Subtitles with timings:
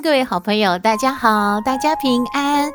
[0.00, 2.70] 各位好朋友，大家好，大家平安。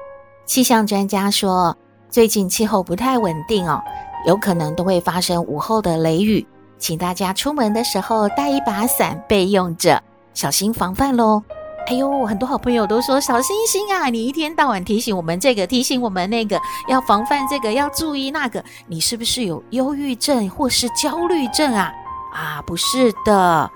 [0.46, 1.76] 气象专家说，
[2.10, 3.82] 最近气候不太稳定哦。
[4.26, 6.46] 有可能都会发生午后的雷雨，
[6.78, 10.02] 请大家出门的时候带一把伞备用着，
[10.34, 11.42] 小心防范喽。
[11.88, 21.90] 哎呦，很多好朋友都说小星星啊，你一天到晚提醒我们这个，提醒我们那个，要防范这个，要注意那个，你是不是有忧郁症或是焦虑症啊？
[22.34, 23.72] 啊，不是的，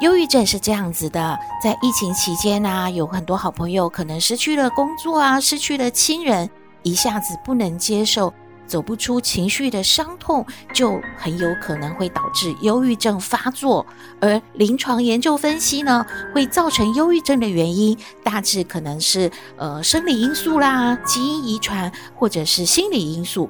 [0.00, 6.48] 忧郁症是这样子的，在疫情期间啊，有很多好朋友可能失去了工作啊，失去了亲人，
[6.84, 8.32] 一下子不能接受。
[8.64, 13.84] 走不出情绪的伤痛，就很有可能会导致忧郁症发作。
[14.20, 23.48] 而临床研究分析呢，会造成忧郁症的原因，大致可能是呃生理因素啦、基因遗传，或者是心理因素，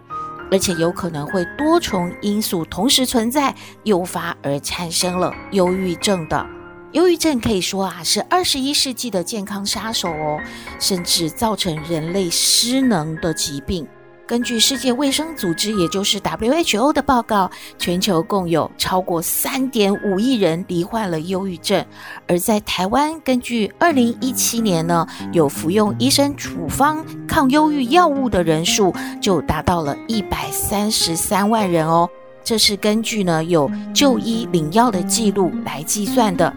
[0.50, 3.54] 而且有可能会多重因素同时存在，
[3.84, 6.46] 诱发而产生了忧郁症的。
[6.92, 10.40] 忧郁症可以说啊，是二十一世纪的健康杀手哦，
[10.80, 13.86] 甚至造成人类失能的疾病。
[14.28, 21.82] 根据世界卫生组织，也就是 WHO 的报告，全球共有超过三点五亿人罹患了忧郁症。
[22.26, 32.06] 而在台湾，根据二零一七年呢，有服用医生处方抗忧郁药物的人数就达到了一百三十三万人哦。
[32.44, 36.54] 这是根据呢有就医领药的记录来计算的。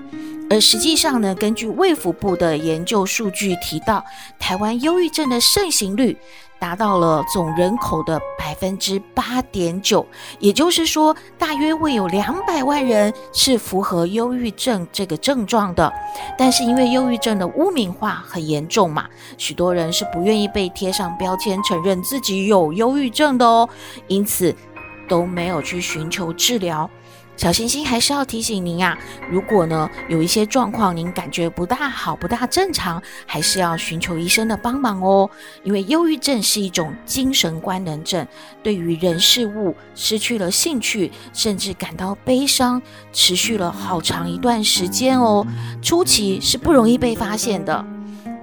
[0.50, 4.04] 而实际上呢，根据卫福部的研究数据提到，
[4.38, 6.18] 台湾忧郁症的盛行率
[6.62, 10.06] 达到了总人口的百分之八点九，
[10.38, 15.92] 也就是说，大约会有两百万人是符合忧郁症这个症状的。
[16.38, 19.08] 但是因为忧郁症的污名化很严重嘛，
[19.40, 23.68] 许多人是不愿意被贴上标签，承认自己有忧郁症的哦，
[24.08, 24.56] 因此
[25.10, 26.88] 都没有去寻求治疗。
[27.38, 28.96] 小星星还是要提醒您啊，
[29.30, 35.28] 如果呢有一些状况您感觉不大好、不大正常，还是要寻求医生的帮忙哦。
[35.64, 38.28] 因为忧郁症是一种精神官能症，
[38.62, 42.80] 对于人事物失去了兴趣，甚至感到悲伤，
[43.12, 45.46] 持续了好长一段时间哦。
[45.82, 47.84] 初期是不容易被发现的。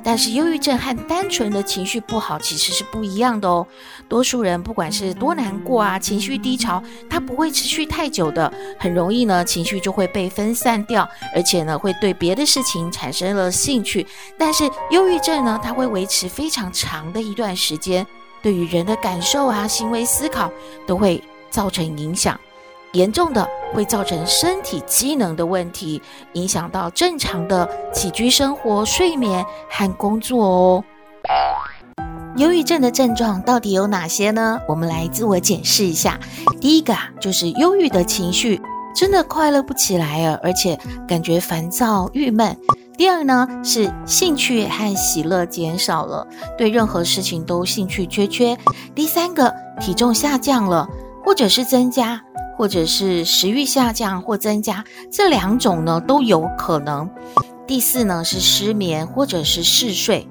[0.02, 3.66] 但是忧郁症和单纯的情绪不好其实是不一样的哦。
[4.08, 14.06] 多数人不管是多难过啊，情绪低潮，它不会持续太久的，很容易呢情绪就会被分散掉，而且呢会对别的事情产生了兴趣。
[14.38, 18.06] 但是忧郁症呢，它会维持非常长的一段时间，
[18.40, 20.50] 对于人的感受啊、行为思考
[20.86, 22.38] 都会造成影响。
[22.92, 26.00] 严重的会造成身体机能的问题，
[26.32, 30.84] 影响到正常的起居生活、睡眠和工作哦。
[32.36, 34.60] 忧郁症的症状到底有哪些呢？
[34.68, 36.18] 我们来自我检视一下。
[36.60, 38.60] 第一个啊，就是忧郁的情绪
[38.94, 42.56] 真的快乐不起来啊，而且感觉烦躁、郁闷。
[42.96, 46.26] 第二呢，是兴趣和喜乐减少了，
[46.56, 48.56] 对任何事情都兴趣缺缺。
[48.94, 50.88] 第三个，体重下降了，
[51.24, 52.22] 或者是增加。
[52.58, 57.08] 或者是食欲下降或增加，这两种呢都有可能。
[57.68, 60.28] 第四呢是失眠或者是嗜睡，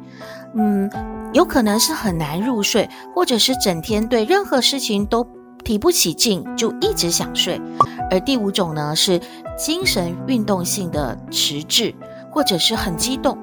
[0.53, 0.91] 嗯，
[1.31, 5.25] 有可能是很难入睡，或者是整天对任何事情都
[5.63, 7.61] 提不起劲，就一直想睡。
[8.11, 9.21] 而第五种呢是
[9.57, 11.95] 精神运动性的迟滞，
[12.29, 13.37] 或者是很激动，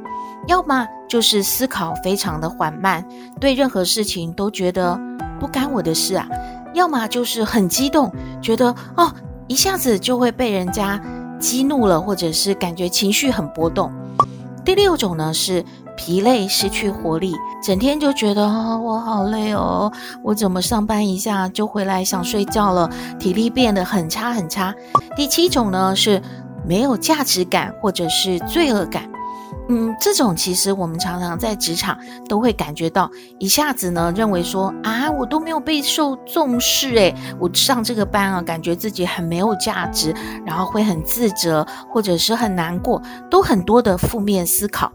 [0.47, 3.03] 要么就是思考非常的缓慢，
[3.41, 5.00] 对任何事情都觉得
[5.41, 6.28] 不干我的事啊。
[6.75, 8.12] 要么就是很激动，
[8.43, 9.11] 觉得哦，
[9.47, 11.01] 一下子就会被人家
[11.39, 13.91] 激怒了，或者是感觉情绪很波动。
[14.65, 15.65] 第六种呢是
[15.97, 19.93] 疲累、失去活力，整天就觉得啊、我好累哦，
[20.23, 24.75] 我怎么上班一下就回来想睡觉了，体力变得很差很差。
[25.15, 26.20] 第七种呢是
[26.67, 29.09] 没有价值感，或者是罪恶感。
[29.66, 31.96] 嗯，这种其实我们常常在职场
[32.28, 40.14] 都会感觉到，一下子呢认为说啊，我都没有被受重视，诶，我上这个班啊，感觉自己很没有价值，
[40.44, 43.00] 然后会很自责或者是很难过，
[43.31, 44.93] 都很多的负面思考。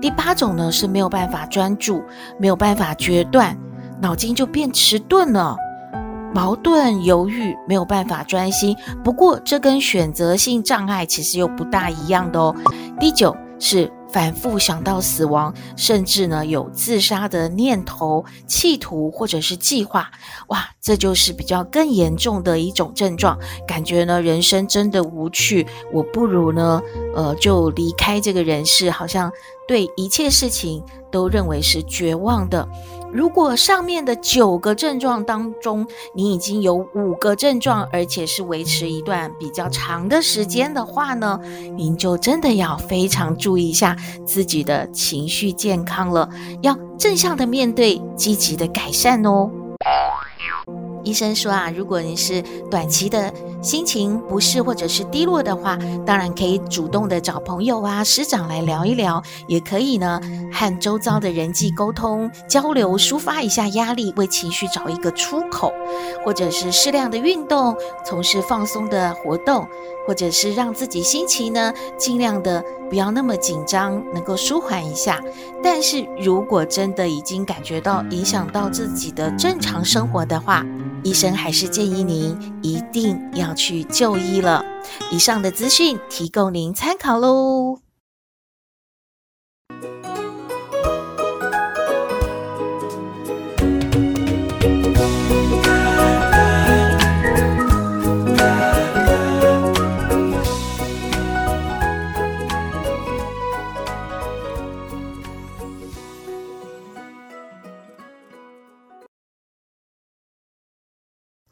[0.00, 2.02] 第八种呢是没有办法专注，
[2.36, 3.56] 没有办法决断，
[4.00, 5.56] 脑筋就变迟钝了，
[6.34, 8.76] 矛盾犹豫，没有办法专心。
[9.04, 12.52] 不过这跟选择性障碍其实又不大一样的哦。
[12.98, 13.36] 第九。
[13.66, 20.10] 是反复想到死亡，甚至呢有自杀的念头、企图或者是计划。
[20.48, 26.82] 哇，这就是比较更严重的一种症状，感觉呢人生真的无趣，我不如呢
[27.16, 29.32] 呃就离开这个人世，好像
[29.66, 32.68] 对一切事情都认为是绝望的。
[33.14, 41.38] 如果上面的九个症状当中，你已经有五个症状，而且是维持一段比较长的时间的话呢，
[41.76, 43.96] 您就真的要非常注意一下
[44.26, 46.28] 自己的情绪健康了，
[46.60, 49.48] 要正向的面对，积极的改善哦。
[51.04, 60.20] 医生说啊，如果你是短期的心情不适或者是低落的话，当然可以主动的找朋友啊、师长来聊一聊，也可以呢
[60.52, 65.72] 和周遭的人际沟通交流，抒发一下压力，为情绪找一个出口，
[66.24, 69.66] 或者是适量的运动，从事放松的活动，
[70.06, 75.20] 或者是让自己心情呢尽量的不要那么紧张，能够舒缓一下。
[75.62, 80.64] 但是如果真的已经感觉到影响到自己的正常生活的话，
[81.04, 84.64] 医生还是建议您一定要去就医了。
[85.12, 87.83] 以上的资讯提供您参考喽。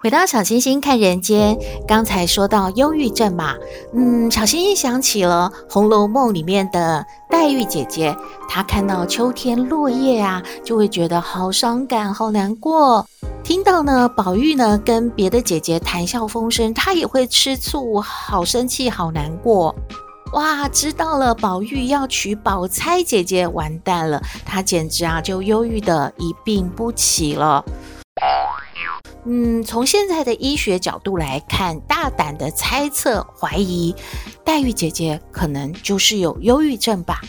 [0.03, 1.57] 回到小星星看人间，
[1.87, 3.55] 刚才说到忧郁症嘛，
[3.95, 8.13] 嗯，小星星想起了《红楼梦》里面的黛玉姐姐，
[8.49, 13.07] 她看到秋天落叶啊，就会觉得好伤感、好难过；
[13.45, 19.73] 听到呢宝玉呢跟别的姐姐谈笑风生，她也会吃醋、好生气、好难过。
[20.33, 27.65] 哇，知道了宝玉要娶宝钗姐姐，完蛋了，她简直啊就忧郁的一病不起了。
[29.25, 33.95] 嗯，从现在的医学角度来看，大胆的猜测、怀疑，
[34.45, 37.21] 黛玉姐姐可能就是有忧郁症吧。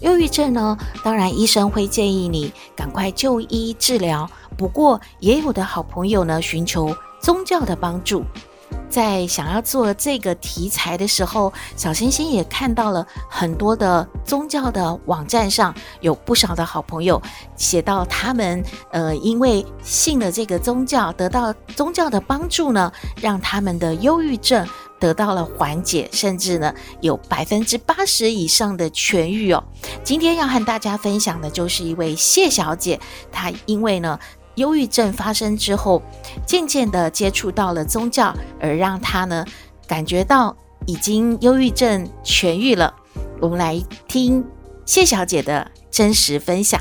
[0.00, 4.28] 忧郁症呢，当然医生会建议你赶快就医治疗。
[4.56, 8.24] 不过，也有的好朋友呢，寻求宗教的帮助。
[8.88, 17.20] 在想要做这个题材的时候，小星星也看到了很多的宗教的网站上有不少的好朋友
[17.56, 22.90] 写到他们呃，因为信了这个宗教，得到宗教的帮助呢，
[23.20, 24.66] 让他们的忧郁症
[24.98, 29.62] 得到了缓解，甚至呢有百分之八十以上的痊愈哦。
[30.02, 32.98] 今天要和大家分享的就是一位谢小姐，
[33.30, 34.18] 她因为呢。
[34.56, 36.02] 忧郁症发生之后，
[36.46, 39.44] 渐渐的接触到了宗教，而让他呢
[39.86, 40.56] 感觉到
[40.86, 42.94] 已经忧郁症痊愈了。
[43.40, 44.44] 我们来听
[44.84, 46.80] 谢小姐的真实分享。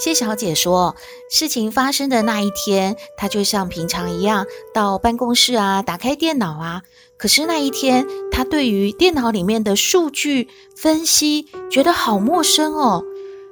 [0.00, 0.96] 谢小姐说，
[1.30, 6.80] 事情发生的那一天，她就像平常一样到办公室啊，打开电脑啊。
[7.18, 13.04] 可是那一天，她对于电脑里面的数据分析觉得好陌生哦，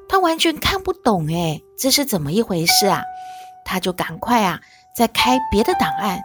[0.08, 3.02] 她完全看不懂诶，这是怎么一回事啊？
[3.66, 4.58] 她就赶快啊，
[4.96, 6.18] 再开别的档案。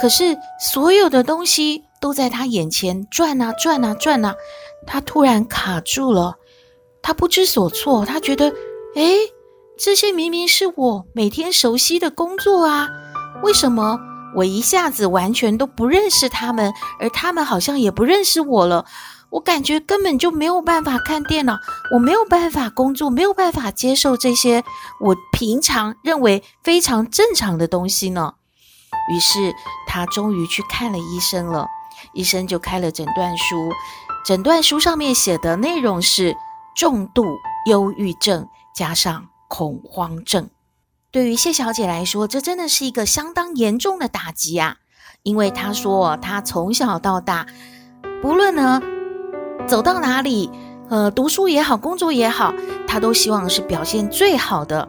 [0.00, 4.34] 可是所有的东西都在她眼前转啊转啊转啊，
[4.86, 6.36] 她突然卡住了，
[7.02, 8.50] 她不知所措，她觉得，
[8.94, 9.18] 诶。
[9.82, 12.86] 这些明明是我每天熟悉的工作啊，
[13.42, 13.98] 为什么
[14.36, 18.84] 我一下子完全都不认识他们，而他们好像也不认识我了？
[19.30, 21.56] 我感觉根本就没有办法看电脑，
[21.94, 24.62] 我没有办法工作，没有办法接受这些
[25.00, 28.34] 我平常认为非常正常的东西呢。
[29.10, 29.54] 于是
[29.86, 31.66] 他终于去看了医生了，
[32.12, 33.70] 医生就开了诊断书，
[34.26, 36.36] 诊断书上面写的内容是
[36.76, 37.24] 重度
[37.64, 39.26] 忧郁症加上。
[39.50, 40.48] 恐慌症，
[41.10, 44.76] 对于谢小姐来说，这真的是一个相当严重的打击啊！
[45.24, 47.44] 因为她说，她从小到大，
[48.22, 48.80] 不论呢
[49.66, 50.48] 走到哪里，
[50.88, 52.54] 呃，读书也好，工作也好，
[52.86, 54.88] 她都希望是表现最好的。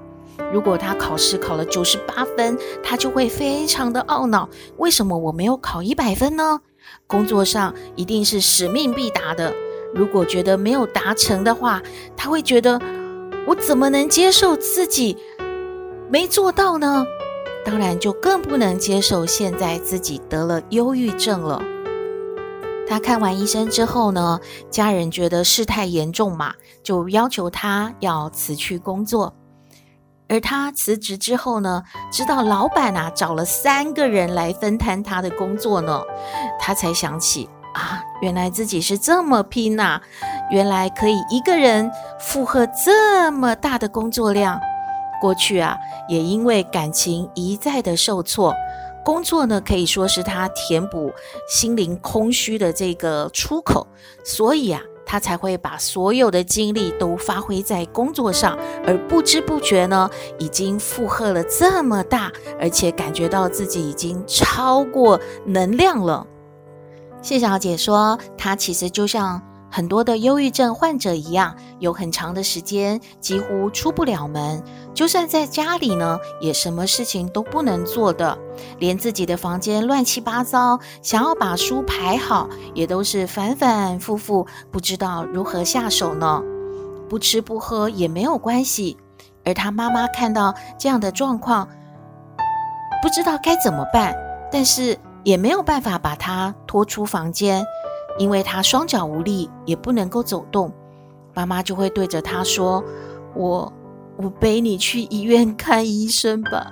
[0.54, 6.62] 如果她考试考了九十八分，她就会非常的懊恼，为什么我没有考一百分呢？
[7.08, 9.52] 工作上一定是使命必达的，
[9.92, 11.82] 如果觉得没有达成的话，
[12.16, 12.80] 她会觉得。
[13.48, 15.18] 我怎么能接受自己
[16.10, 17.06] 没做到呢？
[17.64, 21.62] 当然就更不能接受现在自己得了忧郁症了。
[22.88, 29.34] 他看完医生之后呢，家人觉得事态严重嘛，就要求他要辞去工作。
[30.28, 36.02] 而他辞职之后呢，直到老板啊找了三个人来分摊他的工作呢，
[36.60, 40.02] 他才想起啊，原来自己是这么拼呐，
[40.52, 44.60] 原来可以一个人负荷这么大的工作量。
[45.22, 48.56] 过去啊，也因为感情一再的受挫，
[49.04, 51.12] 工作呢可以说是他填补
[51.48, 53.88] 心灵空虚的这个出口，
[54.24, 54.82] 所以啊。
[55.04, 60.10] 他才会把所有的精力都发挥在工作上，而不知不觉呢，
[60.40, 66.26] 已经负荷了这么大，而且感觉到自己已经超过能量了。
[67.22, 69.42] 谢小姐说，她其实就像。
[69.74, 74.62] 很多的忧郁症患者一样，有很长的时间几乎出不了门，
[74.94, 78.38] 就算在家里呢，也什么事情都不能做的，
[78.80, 86.44] 连自己的房间乱七八糟，想要把书排好，也都是反反复复，不知道如何下手呢。
[87.08, 88.98] 不吃不喝也没有关系，
[89.46, 91.66] 而他妈妈看到这样的状况，
[93.02, 94.14] 不知道该怎么办，
[94.52, 97.66] 但是也没有办法把他拖出房间。
[98.18, 100.70] 因为他双脚无力，也不能够走动，
[101.34, 102.84] 妈妈就会对着他说
[103.34, 103.72] ：“我，
[104.18, 106.70] 我背你去医院看医生吧。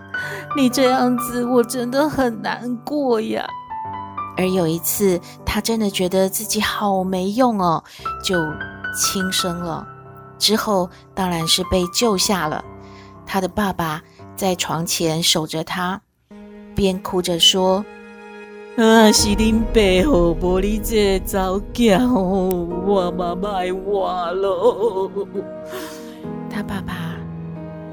[0.56, 3.48] 你这样子，我真的很难过呀。”
[4.38, 7.82] 而有一次，他真的觉得自己好没用哦，
[8.22, 8.38] 就
[8.94, 9.88] 轻生了。
[10.38, 12.63] 之后当然是被救下了。
[13.25, 14.01] 他的爸爸
[14.36, 16.01] 在床前守着他，
[16.75, 17.84] 边哭着说。
[18.81, 19.12] 啊！
[19.12, 25.12] 是恁爸好，无你这早教我妈卖我喽。
[26.50, 27.17] 他爸爸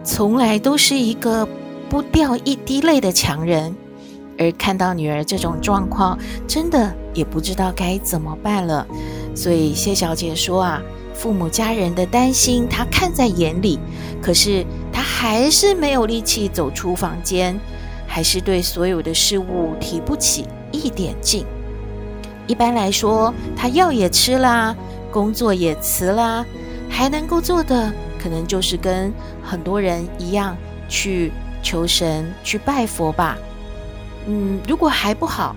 [0.04, 1.46] 从来都是一个
[1.88, 3.74] 不掉一滴泪的强人，
[4.38, 6.16] 而看到女儿这种状况，
[6.46, 8.86] 真的也不知道该怎么办了。
[9.34, 10.80] 所以谢小姐说啊，
[11.12, 13.80] 父母家人的担心，她看在眼里，
[14.22, 17.58] 可是她还是没有力气走出房间，
[18.06, 21.44] 还是对所有的事物提不起一点劲。
[22.46, 24.74] 一般来说，他药也吃啦，
[25.10, 26.44] 工作也辞啦，
[26.88, 30.56] 还能够做的，可能就是跟很多人一样
[30.88, 31.32] 去
[31.62, 33.36] 求神、去拜佛吧。
[34.26, 35.56] 嗯，如果还不好，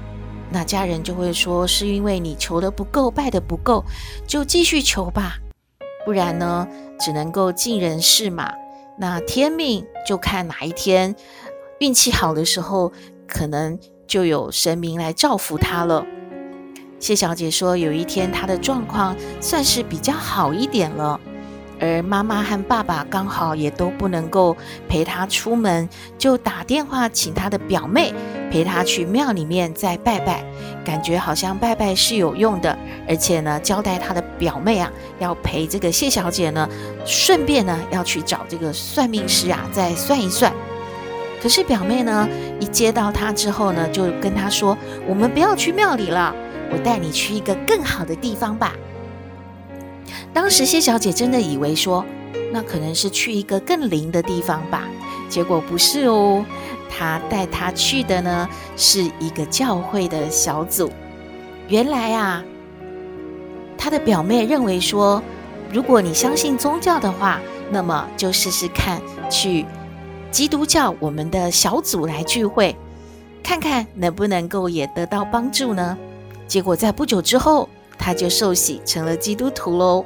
[0.52, 3.86] 那家人就会说是因为你求的不够、拜的不够，
[4.26, 5.38] 就继续求吧。
[6.06, 6.68] 不然呢，
[7.00, 8.52] 只能够尽人事嘛。
[8.98, 11.16] 那天命就看哪一天
[11.80, 12.92] 运气好的时候，
[13.28, 13.78] 可能。
[14.10, 16.04] 就有神明来照拂他了。
[17.00, 21.20] 谢小姐说，有一天她的状况算是比较好一点了，
[21.80, 24.58] 而妈妈和爸爸刚好也都不能够
[24.88, 28.12] 陪她出门，就打电话请她的表妹
[28.50, 30.44] 陪她去庙里面再拜拜，
[30.84, 32.76] 感觉好像拜拜是有用的，
[33.08, 36.68] 而且呢，交代她的表妹啊，要陪这个谢小姐呢，
[37.06, 40.52] 顺便呢要去找这个算命师啊，再算一算。
[41.42, 42.28] 可是表妹呢，
[42.60, 44.78] 一接到他之后呢，就跟他说
[45.08, 46.36] ：“我们不要去庙里了，
[46.72, 48.74] 我带你去一个更好的地方吧。”
[50.34, 52.06] 当时谢小姐真的以为说，
[52.52, 54.84] 那可能是去一个更灵的地方吧，
[55.30, 56.44] 结果不是哦，
[56.90, 60.92] 她带她去的呢是一个教会的小组。
[61.68, 62.44] 原来啊，
[63.78, 65.24] 她的表妹认为说，
[65.72, 67.40] 如果你相信宗教的话，
[67.72, 69.66] 那么就试试看去。
[70.32, 72.76] 基督教我们的小组来聚会，
[73.44, 75.98] 看看能不能够也得到帮助呢？
[76.48, 77.68] 结果在不久之后，
[77.98, 80.06] 他就受洗成了基督徒喽。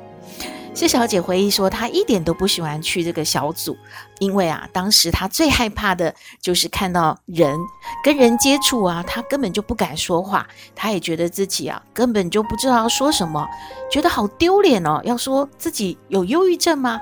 [0.74, 3.78] 谢小姐回忆说，她一点都不喜欢去这个小组，
[4.18, 6.12] 因为啊，当时她最害怕的
[6.42, 7.56] 就是看到人
[8.04, 13.48] 跟人接触啊，她根本就不敢说话，她也觉得自己啊根本就不知道要说什么，
[13.92, 15.00] 觉得好丢脸哦。
[15.04, 17.00] 要说自己有忧郁症吗？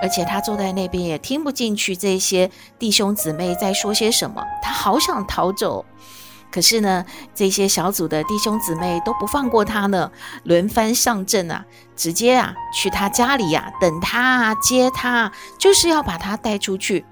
[0.00, 5.84] 而且他坐在那边也听不进去这些弟兄姊妹在说些什么，他好想逃走。
[6.48, 10.10] 可是呢，这些小组的弟兄姊妹都不放过他呢，
[10.44, 17.04] 轮番上阵啊，直接啊去他家里呀、啊，等他啊，接他，就是要把他带出去。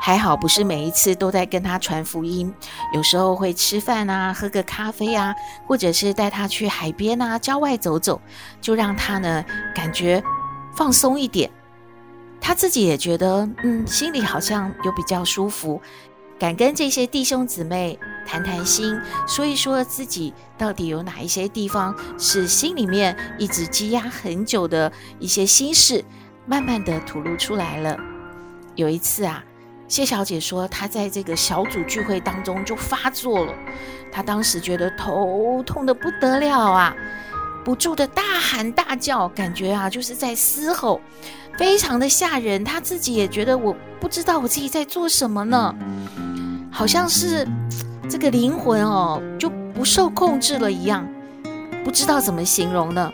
[0.00, 2.52] 还好不是每一次都在跟他传福音，
[2.92, 5.34] 有时候会吃饭啊，喝个咖啡啊，
[5.66, 8.20] 或者是带他去海边啊，郊外走走，
[8.60, 9.44] 就让他呢
[9.74, 10.22] 感觉
[10.76, 11.50] 放松一点。
[12.44, 15.80] 他自己也觉得，嗯，心里好像有比较舒服，
[16.38, 17.96] 敢跟这些弟兄姊妹
[18.26, 26.04] 谈谈心，说一说自己到底有哪一些地方是心里面一直积压很久的一些心事，
[26.44, 27.96] 慢慢的吐露出来了。
[28.74, 29.44] 有一次啊，
[29.86, 33.54] 谢小姐说她在这个小组聚会当中就发作了，
[34.10, 36.92] 她当时觉得头痛得不得了啊。
[37.64, 41.00] 不住的大喊大叫，感觉啊就是在嘶吼。
[41.58, 42.62] 非常的吓人。
[42.64, 45.74] 他自己也觉得我不知道我自己在做什么呢，
[46.70, 47.46] 好像是
[48.08, 51.06] 这个灵魂哦就不受控制了一样，
[51.84, 53.12] 不知道怎么形容呢。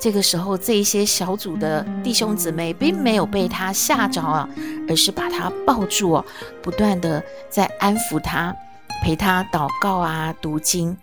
[0.00, 4.48] 这个时候，这一些小组的弟兄姊妹并没有被他吓着啊，
[4.88, 6.24] 而是把他抱住哦，
[6.62, 8.56] 不断的在安抚他，
[9.02, 10.96] 陪他祷告啊，读经。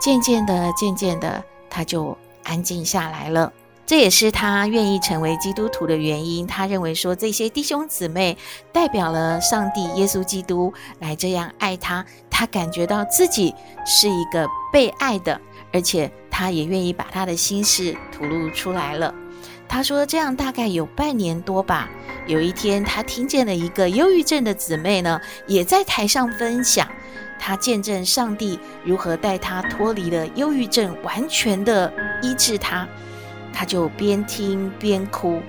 [0.00, 3.52] 渐渐的，渐渐的，他就安静下来了。
[3.92, 6.46] 这也是他愿意成为基督徒的原因。
[6.46, 8.38] 他认为说，这些弟兄姊妹
[8.72, 15.38] 代表了上帝耶稣基督来这样爱他，他感觉到自己是一个被爱的。
[15.74, 19.14] 而且他也愿意把他的心事吐露出来了。
[19.68, 21.90] 他说：“这样大概有半年多吧。
[22.26, 26.88] 有一天，他听见了一个忧郁症的姊妹呢，也在台上分享，
[27.38, 32.88] 他见证上帝如何带他脱离了忧郁症，完全的医治他。
[33.52, 35.40] 他就边听边哭，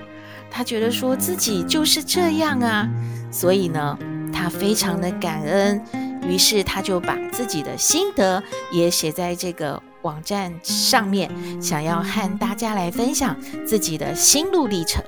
[0.50, 2.88] 他觉得说自己就是这样啊，
[3.30, 3.98] 所以呢，
[4.32, 5.82] 他非常的感恩。
[6.26, 11.30] 于是他就把自己的心得也写在这个。”网站上面
[11.62, 13.34] 想要和大家来分享
[13.66, 15.02] 自己的心路历程。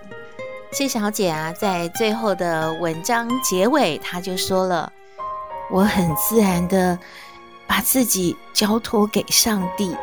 [0.73, 4.91] 谢小姐啊，在最后的文章结尾，她就说了
[5.71, 6.99] ：“我很自然的
[7.67, 9.95] 把自己交托给上帝，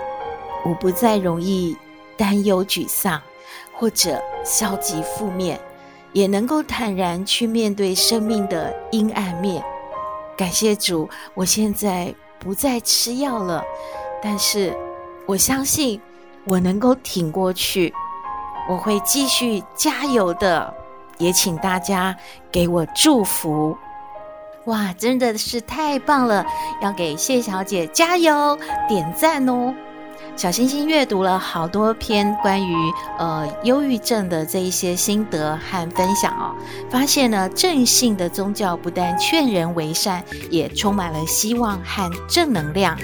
[0.64, 1.76] 我不再容易
[2.18, 3.22] 担忧、沮丧
[3.74, 5.60] 或者消极负面，
[6.12, 9.64] 也能够坦然去面对生命的阴暗面。
[10.38, 13.64] 感谢主，我现在不再吃药了。”
[14.22, 14.74] 但是
[15.26, 16.00] 我相信
[16.46, 17.94] 我能够挺过去，
[18.70, 20.74] 我会继续加油的。
[21.20, 22.14] 也请大家
[22.52, 23.78] 给我祝福。
[24.66, 26.44] 哇，真的是太棒了！
[26.82, 28.58] 要给谢小姐加油
[28.90, 29.74] 点赞哦。
[30.36, 32.76] 小星星阅读了好多篇关于
[33.18, 36.56] 呃忧郁症的这一些心得和分享哦，
[36.90, 42.98] 发现呢，正信的宗教不但劝人为善，也充满了希望和正能量。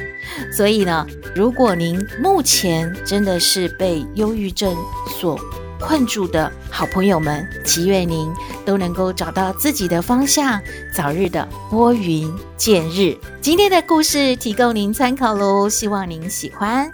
[0.56, 4.76] 所以呢，如果您目前真的是被忧郁症
[5.08, 5.40] 所
[5.80, 8.34] 困住的好朋友们，祈愿您
[8.66, 10.60] 都能够找到自己的方向，
[10.94, 13.16] 早日的拨云见日。
[13.40, 16.92] 今天的故事提供您参考喽，希望您喜欢。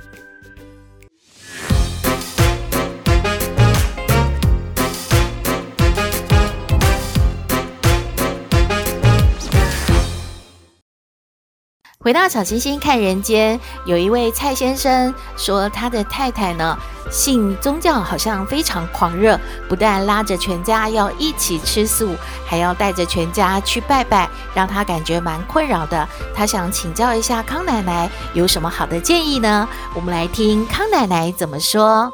[12.06, 16.78] 回到小星星看人间，有一位蔡先生说，他的太太呢，
[17.10, 22.16] 信宗教好像非常狂热，不但拉着全家要一起吃素，
[22.46, 26.08] 还要带着全家去拜拜，让他感觉蛮困扰的。
[26.36, 29.68] 他想请教一下康奶奶有什么好的建议呢？
[29.96, 32.14] 我们来听康奶奶怎么说。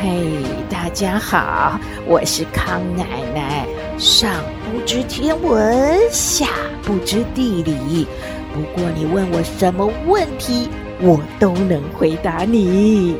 [0.00, 3.68] 嘿，大家好，我是康奶奶。
[3.98, 4.30] 上
[4.88, 6.46] 知天文，下
[6.82, 8.06] 不知地理。
[8.54, 10.70] 不过你问我什么问题，
[11.02, 13.18] 我都能回答你。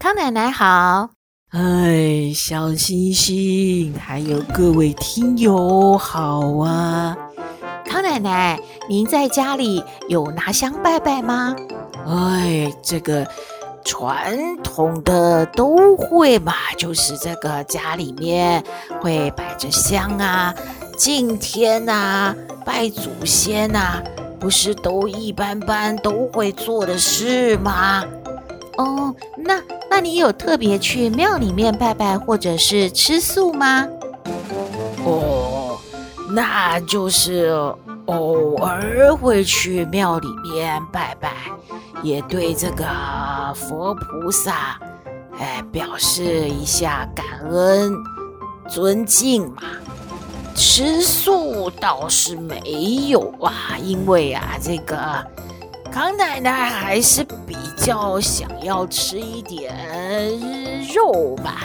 [0.00, 1.10] 康奶奶好，
[1.50, 7.16] 哎，小星星，还有各位听友好啊！
[7.84, 11.54] 康奶奶，您在家里有拿香拜拜吗？
[12.04, 13.24] 哎，这个。
[13.88, 18.62] 传统的都会嘛，就是这个家里面
[19.00, 20.54] 会摆着香啊，
[20.94, 24.02] 敬天啊，拜祖先啊，
[24.38, 28.04] 不是都一般般都会做的事吗？
[28.76, 29.58] 哦，那
[29.90, 33.88] 那你有特别去庙里面拜拜，或者是吃素吗？
[35.02, 35.78] 哦，
[36.30, 37.74] 那就是。
[38.08, 41.30] 偶尔会去庙里面拜拜，
[42.02, 42.84] 也对这个
[43.54, 44.80] 佛菩萨，
[45.38, 47.94] 哎，表示一下感恩、
[48.66, 49.62] 尊敬嘛。
[50.54, 54.96] 吃素倒是没有啊，因为啊，这个
[55.92, 59.76] 康奶奶还是比较想要吃一点
[60.94, 61.60] 肉吧。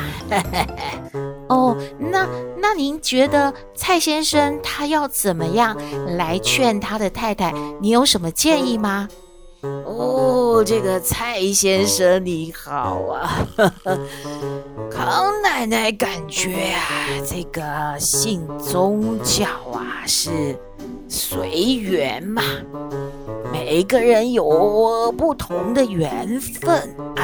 [1.50, 2.28] 哦，那
[2.58, 5.78] 那您觉得蔡先生他要怎么样
[6.18, 7.54] 来劝他的太太？
[7.80, 9.08] 你有什么建议吗？
[9.86, 13.46] 哦，这个蔡先生你好啊，
[14.92, 16.84] 康奶奶感觉啊，
[17.26, 20.58] 这个信宗教啊是
[21.08, 22.42] 随缘嘛，
[23.54, 27.24] 每个人有不同的缘分啊。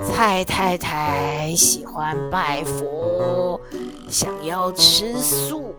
[0.00, 3.60] 蔡太太喜欢拜佛，
[4.08, 5.74] 想要吃素，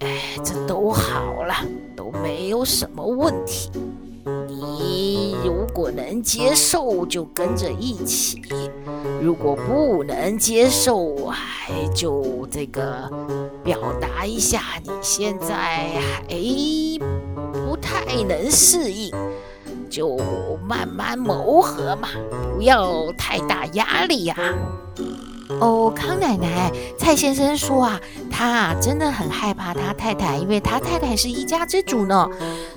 [0.00, 1.54] 哎，这都好了，
[1.96, 3.70] 都没有什么问题。
[4.46, 8.40] 你如果能接受，就跟着一起；
[9.20, 13.10] 如果不能接受，还就这个
[13.64, 16.36] 表达一下你现在还
[17.52, 19.10] 不太能适应，
[19.92, 20.16] 就
[20.66, 22.08] 慢慢磨合嘛，
[22.56, 24.34] 不要太大压力呀。
[25.60, 28.00] 哦，康奶奶，蔡先生说啊，
[28.30, 32.26] 他啊真的很害怕他太太，因为他太太是一家之主呢，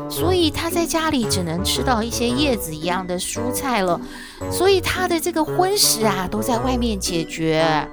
[0.09, 3.99] 所以他在家里只能吃到一些叶子一样的蔬菜了，
[4.51, 7.87] 所以他的这个荤食啊都在外面解决。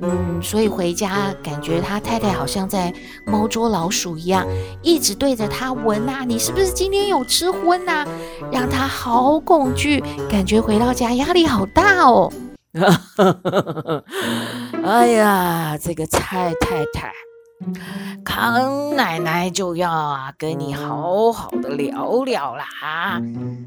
[0.00, 2.92] 嗯，所以回家感觉他太太好像在
[3.26, 4.46] 猫捉老鼠一样，
[4.82, 8.06] 一直对着他闻呐，你是不是今天有吃荤呐？
[8.52, 12.32] 让他好恐惧，感觉回到家压力好大哦。
[14.84, 17.12] 哎呀，这个蔡太太，
[18.24, 23.20] 康奶奶就要啊跟你好好的聊聊啦，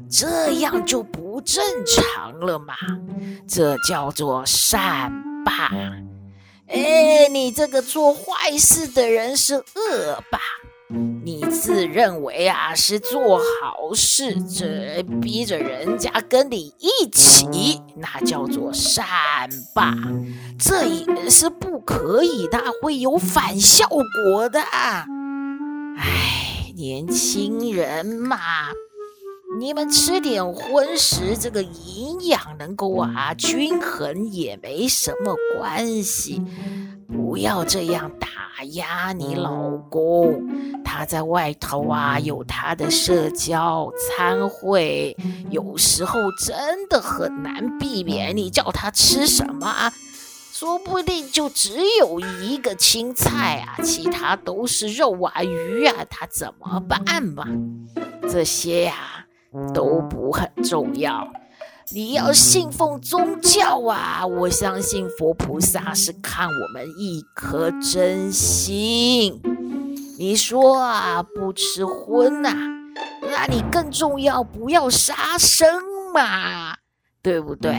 [0.08, 2.74] 这样就不正常了嘛，
[3.46, 5.12] 这叫做善
[5.44, 5.70] 霸。
[6.72, 9.64] 哎，你这个做坏事的人是恶
[10.30, 10.38] 霸。
[11.24, 19.06] 你自认为啊是做好事，这逼着人家跟你一起，那叫做善
[19.74, 19.94] 霸，
[20.58, 24.60] 这也是不可以的，会有反效果的。
[24.60, 25.06] 哎，
[26.76, 28.38] 年轻人嘛，
[29.58, 36.42] 你们吃点荤食，这个营养能够啊均衡也没什么关系。
[37.06, 45.16] 不要这样打压你老公，他在外头啊有他的社交餐会，
[45.50, 48.34] 有时候真的很难避免。
[48.36, 49.92] 你叫他吃什么啊，
[50.52, 57.46] 说不定就只有一个青菜啊，其他都是肉啊鱼啊，他怎么办嘛？
[58.30, 59.21] 这些呀
[59.74, 61.26] 都不很重要。
[61.90, 64.26] 你要信奉宗教啊！
[64.26, 69.42] 我相信佛菩萨是看我们一颗真心。
[70.18, 72.50] 你说啊，不吃荤呐，
[73.20, 75.68] 那你更重要，不要杀生
[76.14, 76.76] 嘛，
[77.20, 77.76] 对不对？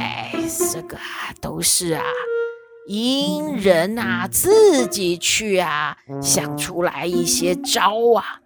[0.72, 0.98] 这个，
[1.42, 2.04] 都是啊，
[2.88, 8.42] 因人啊自己去啊想出来一些招啊。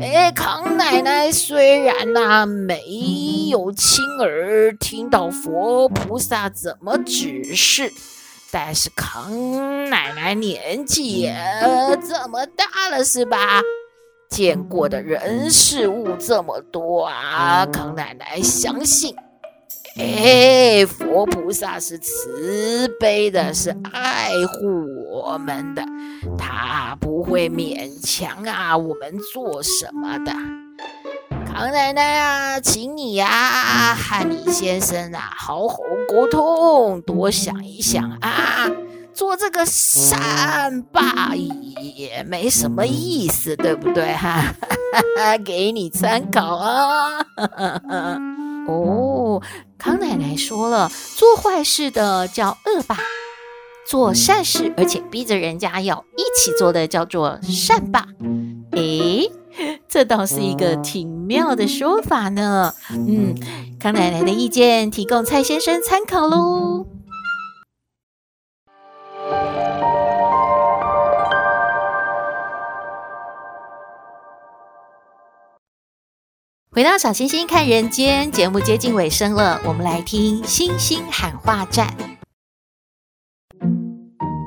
[0.00, 7.90] 哎，康奶奶虽然呐、没有亲耳听到佛菩萨怎么指示，
[8.50, 11.34] 但是康奶奶年纪也
[12.06, 13.62] 这么大了，是吧？
[14.28, 19.16] 见过的人事物这么多啊，康奶奶相信。
[19.98, 24.66] 哎，佛菩萨是慈悲的，是爱护
[25.10, 25.82] 我们的，
[26.36, 30.32] 他不会勉强啊我们做什么的。
[31.46, 35.78] 康奶奶啊，请你呀、啊、和你先生啊好好
[36.08, 38.70] 沟通，多想一想啊，
[39.14, 44.54] 做这个善霸也没什么意思，对不对哈？
[45.42, 47.24] 给你参考啊。
[48.68, 49.40] 哦，
[49.86, 52.98] 康奶奶说了，做坏事的叫恶霸，
[53.88, 58.04] 做善事而且逼着人家要一起做的叫做善霸。
[58.72, 59.30] 诶，
[59.88, 62.74] 这倒是一个挺妙的说法呢。
[62.90, 63.36] 嗯，
[63.78, 66.84] 康奶奶的意见提供蔡先生参考喽。
[76.76, 81.96] 回到小星星看人间节目接近尾声了，我们来听星星喊话站。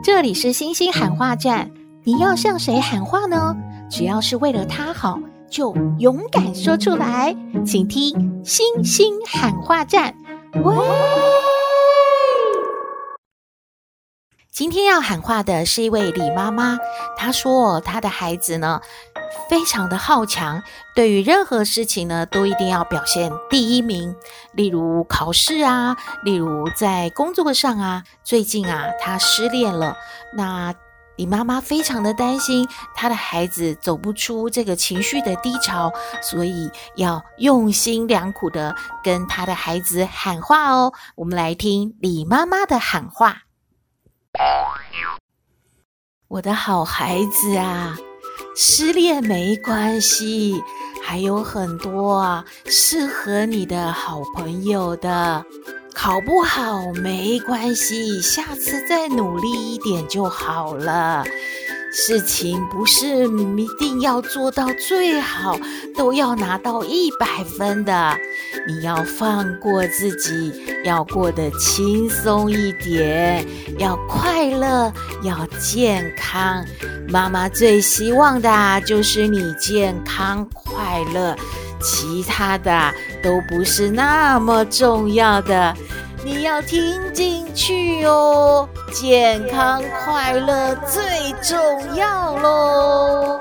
[0.04, 1.72] 这里是星星喊话站，
[2.04, 3.56] 你要向谁喊话呢？
[3.90, 7.36] 只要是为了他好，就勇敢说出来。
[7.66, 10.14] 请听星星喊话站。
[10.64, 10.76] 喂，
[14.52, 16.78] 今天要喊话的是一位李妈妈，
[17.18, 18.82] 她说她的孩子呢，
[19.50, 20.62] 非常的好强，
[20.96, 24.16] 对于任何事情呢，都一定要表现第一名。
[24.54, 28.04] 例如考试啊，例如在工作上啊。
[28.24, 29.98] 最近啊，他失恋了，
[30.36, 30.74] 那
[31.16, 40.94] 李妈妈非常的担心他的孩子走不出这个情绪的低潮，所以要用心良苦的跟他的孩子喊话哦。
[41.16, 43.44] 我们来听李妈妈的喊话：
[46.28, 47.98] 我的好孩子啊。
[48.56, 50.62] 失恋没关系，
[51.04, 55.46] 还有很多啊适合你的好朋友的。
[55.94, 61.26] 考不好没关系，下次再努力一点就好了。
[61.92, 63.08] 事情不是
[63.58, 65.60] 一定要做到最好，
[65.96, 68.16] 都要拿到一百分的。
[68.68, 70.54] 你要放过自己，
[70.86, 73.46] 要过得轻松一点，
[73.78, 74.92] 要快乐，
[75.24, 76.64] 要健康。
[77.08, 81.36] 妈妈最希望的就是你健康快乐，
[81.82, 85.76] 其他的都不是那么重要的。
[86.24, 93.40] 你要听进去哦，健康快乐最重要喽。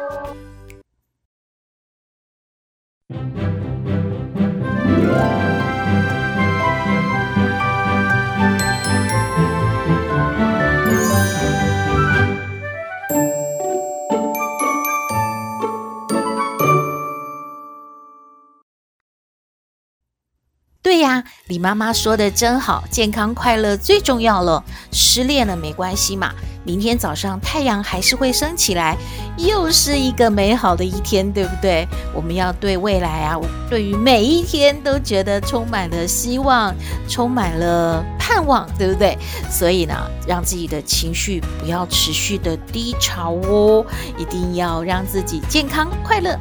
[20.89, 24.65] 对呀，李妈妈说的真好，健康快乐最重要了。
[24.91, 26.33] 失恋了没关系嘛，
[26.65, 28.97] 明天早上太阳还是会升起来，
[29.37, 31.87] 又是一个美好的一天，对不对？
[32.15, 36.75] 我们要对未来啊，对于每一天都觉得充满了希望，
[37.07, 39.15] 充满了盼望，对不对？
[39.51, 39.95] 所以呢，
[40.27, 43.85] 让自己的情绪不要持续的低潮哦，
[44.17, 46.35] 一定要让自己健康快乐。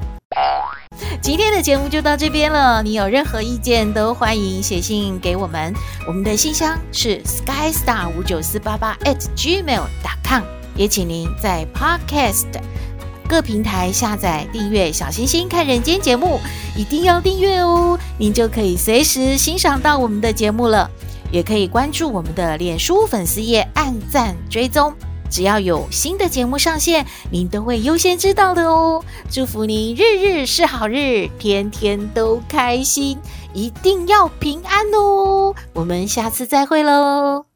[1.22, 2.82] 今天的节目就到这边了。
[2.82, 5.74] 你有任何意见都欢迎写信给我们，
[6.08, 10.44] 我们的信箱是 skystar 五九四八八 at gmail dot com。
[10.76, 12.46] 也请您在 Podcast
[13.28, 16.40] 各平台下载订阅“小星星看人间”节目，
[16.78, 20.90] 一定要订阅哦，您就可以随时欣赏到我们的节目了。
[21.30, 24.94] 也可以关注我们的脸书粉丝页，按赞追踪。
[25.30, 29.04] 只要有新的节目上线，您都会优先知道的哦。
[29.30, 33.18] 祝福您日日是好日，天天都开心，
[33.54, 35.56] 一定要平安哦。
[35.74, 37.47] 我们下次再会喽。